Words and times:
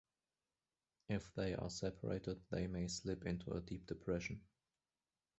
If 1.09 1.31
they 1.35 1.53
are 1.53 1.69
separated, 1.69 2.41
they 2.49 2.65
may 2.65 2.87
slip 2.87 3.23
into 3.27 3.51
a 3.51 3.61
deep 3.61 3.85
depression. 3.85 4.41